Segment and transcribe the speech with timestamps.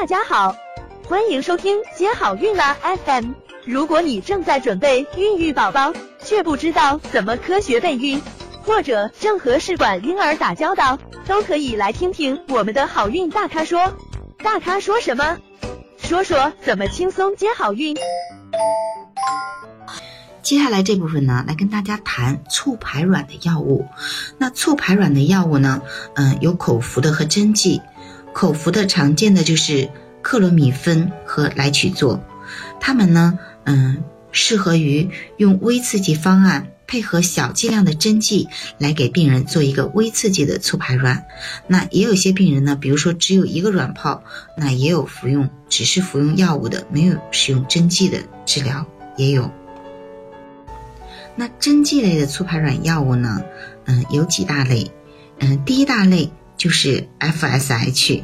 [0.00, 0.56] 大家好，
[1.08, 3.32] 欢迎收听接好运啦 FM。
[3.64, 5.92] 如果你正在准备孕育宝宝，
[6.24, 8.22] 却不知道怎么科学备孕，
[8.62, 13.92] 或者正和试管婴儿打交道，都可以来听听我们的好运大咖说。
[14.36, 15.36] 大咖说什么？
[15.98, 17.96] 说说怎么轻松接好运。
[20.42, 23.88] 接下来这部分呢，来跟大家谈促排卵的药物。
[24.38, 25.82] 那促排卵的药物呢，
[26.14, 27.82] 嗯，有口服的和针剂。
[28.32, 29.90] 口服的常见的就是
[30.22, 32.20] 克罗米芬和来曲唑，
[32.80, 41.26] 它们呢，嗯，适合于用微刺激方案配合小剂量的针剂来给病人做一个微刺激的促排卵。
[41.66, 44.22] 那也有些病人呢，比如说只有一个卵泡，
[44.56, 48.86] 那也有服用只是服用药物的，没有使用针剂的治疗
[49.16, 49.50] 也有。
[51.36, 53.42] 那针剂类的促排卵药物呢？
[53.84, 54.90] 嗯，有几大类。
[55.40, 58.22] 嗯，第一大类就是 FSH。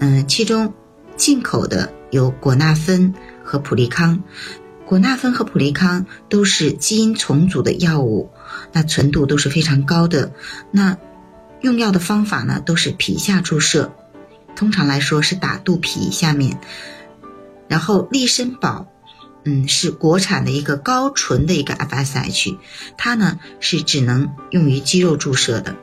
[0.00, 0.74] 嗯，其中
[1.16, 4.22] 进口的有果纳芬和普利康。
[4.84, 8.30] 果纳芬和普利康都是基因重组的药物，
[8.72, 10.32] 那纯度都是非常高的。
[10.70, 10.98] 那
[11.62, 13.94] 用药的方法呢，都是皮下注射，
[14.54, 16.60] 通常来说是打肚皮下面。
[17.68, 18.86] 然后利参宝。
[19.42, 22.58] 嗯，是国产的一个高纯的一个 FSH，
[22.98, 25.76] 它呢是只能用于肌肉注射的。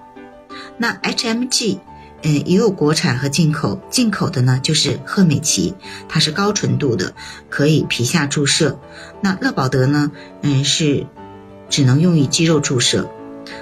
[0.78, 1.80] 那 HMG，
[2.23, 5.73] 嗯，也有国产和进口，进口的呢就是赫美奇，
[6.10, 7.14] 它是高纯度的，
[7.50, 8.80] 可以皮下注射。
[9.22, 11.06] 那乐宝德呢，嗯，是
[11.70, 13.10] 只能用于肌肉注射。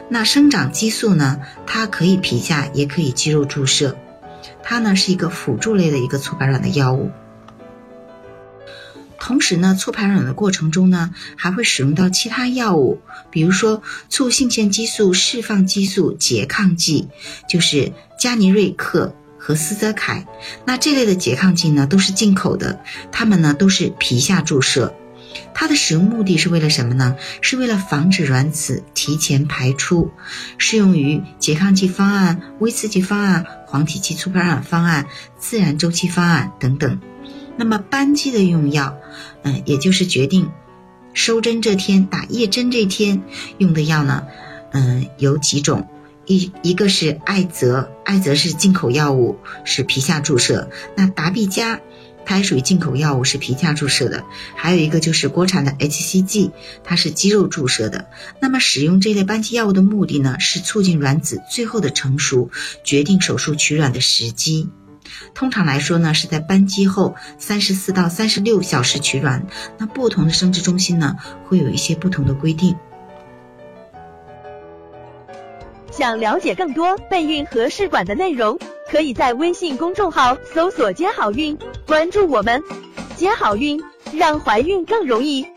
[0.10, 3.96] 那生长激素呢，它可以皮下也可以肌肉注射，
[4.64, 7.12] 它呢是一个辅助类的一个促排卵的药物。
[9.26, 13.02] 同时呢，促排卵的过程中呢，还会使用到其他药物，
[13.32, 17.08] 比如说促性腺激素释放激素拮抗剂，
[17.50, 20.28] 就是加尼瑞克和斯泽凯。
[20.64, 24.94] 那这类的拮抗剂呢，都是进口的，它们呢都是皮下注射。
[25.56, 27.16] 它的使用目的是为了什么呢？
[27.42, 30.12] 是为了防止卵子提前排出，
[30.60, 35.08] 适用于拮抗剂方案、微刺激方案、黄体期促排卵方案、
[35.40, 37.00] 自然周期方案等等。
[37.58, 38.98] 那么扳机的用药，
[39.44, 40.50] 嗯，也就是决定
[41.14, 43.24] 收针这天打叶针这天
[43.58, 44.26] 用的药呢，
[44.72, 45.88] 嗯，有几种，
[46.26, 51.80] 一一个是艾泽，艾泽是进口药物，是皮下注射；那达必佳，
[52.26, 54.24] 它也属于进口药物，是皮下注射的；
[54.56, 56.52] 还有一个就是国产的 HCG，
[56.84, 58.10] 它是肌肉注射的。
[58.42, 62.50] 那么使用这类扳机药物的目的呢，是促进卵子最后的成熟，
[62.84, 64.70] 决定手术取卵的时机。
[65.34, 69.46] 通常来说呢，是在扳机后三十四到三十六小时取卵。
[69.78, 71.16] 那不同的生殖中心呢，
[71.46, 72.76] 会有一些不同的规定。
[75.92, 78.60] 想了解更多备孕和试管的内容，
[78.92, 82.62] 可以在微信公众号搜索“接好运”，关注我们，
[83.16, 83.82] 接好运，
[84.12, 85.48] 让怀孕更容易。